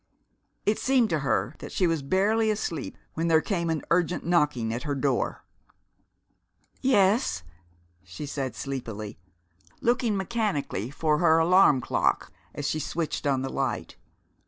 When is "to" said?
1.11-1.19